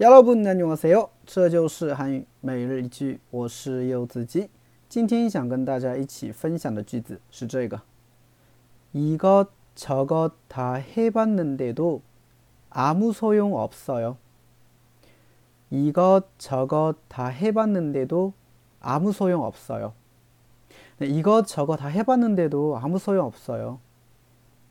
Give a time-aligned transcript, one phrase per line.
[0.00, 1.10] 여러분 안녕하세요.
[1.26, 4.50] 这就是韩语每日一句我是柚子鸡
[4.88, 7.80] 今天想跟大家一起分享的句子是这个
[8.92, 12.02] 이것 저것 다 해봤는데도
[12.68, 14.16] 아무 소용 없어요.
[15.70, 18.32] 이것 저것 다 해봤는데도
[18.80, 19.94] 아무 소용 없어요.
[20.98, 23.80] 네, 이것 저것 다 해봤는데도 아무 소용 없어요.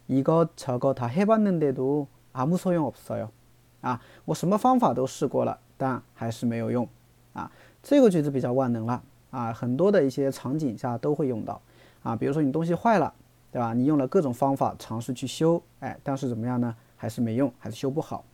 [0.07, 3.31] 이것 저것 다 해봤는데도 아무 소용 없어요.
[3.80, 6.88] 啊，我什么方法都试过了，但还是没有用。
[7.32, 7.50] 啊，
[7.82, 9.02] 这个句子比较万能了。
[9.30, 11.60] 啊，很多的一些场景下都会用到。
[12.02, 13.12] 啊，比如说你东西坏了，
[13.52, 13.74] 对吧？
[13.74, 16.74] 你用了各种方法尝试去修，哎，但是怎么样呢？
[16.96, 18.24] 还是没用，还是修不好，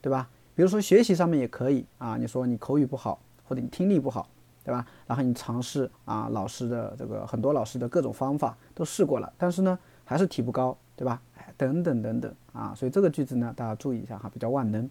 [0.00, 0.28] 对吧？
[0.54, 1.84] 比如说学习上面也可以。
[1.98, 4.26] 啊，你说你口语不好，或者你听力不好，
[4.64, 4.86] 对吧？
[5.06, 11.20] 然后你尝试啊，老师的这个很多老师的各种方法都试过了，但是呢，还是提不高，对吧？
[11.57, 14.89] 等等等等啊，所以这个句子呢，大家注意一下哈，比较万能。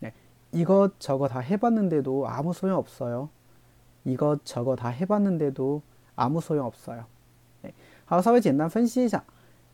[0.00, 0.12] 哎，
[0.52, 3.28] 이것저것다해봤는데도아무소용없어 요。
[4.04, 7.04] 이것저것다해봤는데도아무소용없어 요。
[7.62, 7.74] 哎，
[8.04, 9.24] 好，稍微简单分析一下，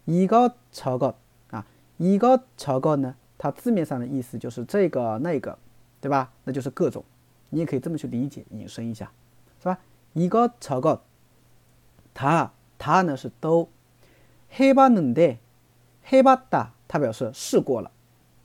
[0.07, 1.17] 이것저것
[1.51, 1.67] 啊，
[1.99, 5.59] 이것저것呢，它字面上的意思就是这个那个，
[6.01, 6.33] 对吧？
[6.45, 7.05] 那就是各种，
[7.51, 9.11] 你也可以这么去理解，引申一下，
[9.61, 9.79] 是吧？
[10.15, 11.01] 이것저 것，
[12.15, 13.69] 它它呢是都
[14.55, 15.39] 해봤는 데。
[16.04, 17.90] 黑巴达，它表示试过了，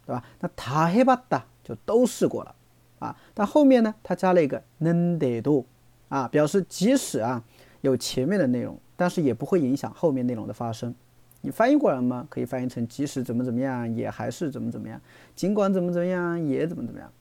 [0.06, 0.24] 对吧？
[0.40, 2.54] 那他黑巴达就都试过了
[2.98, 3.16] 啊。
[3.34, 5.64] 但后面呢，它加了一个能得多
[6.08, 7.42] 啊，表示即使啊
[7.80, 10.94] 有前面的内容，但是也不会影响后面内容的发生。
[11.40, 12.26] 你翻译过来吗？
[12.28, 14.98] 可以翻译成即使怎么怎么样，也还是怎么怎么样；
[15.36, 17.12] 尽管怎么怎么样，也怎么怎么样，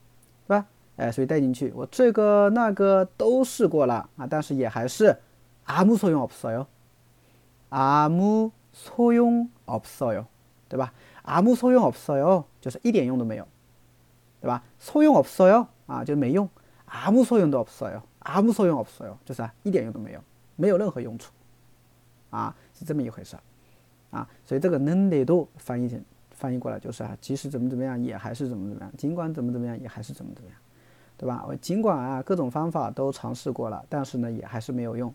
[0.48, 0.66] 对吧？
[0.96, 5.16] 哎，所以带进去，我这个那个都试过了啊，但是也还是
[5.68, 6.66] 아무소용없어 요，
[7.70, 10.27] 아무 소용없어 요，
[10.69, 10.93] 对吧？
[11.25, 13.47] 아무소용없어 요， 就是一点用都没有，
[14.41, 14.63] 对吧？
[14.81, 16.49] 소용없어 요， 啊，就没用。
[16.93, 20.21] 아무소용도없어 요， 아무소용없어 요， 就是啊，一点用都没有，
[20.57, 21.33] 没有任何用处，
[22.29, 23.35] 啊，是这么一回事，
[24.11, 25.99] 啊，所以这个는데도翻译成
[26.33, 30.59] 翻译过来就是啊，即使怎么怎么样，也还是怎么怎么样，尽管怎么怎么样，也还是怎么怎么样，
[31.17, 31.45] 对吧？
[31.49, 35.15] 我尽管啊，各种方法都尝试过了，但是呢，也还是没有用。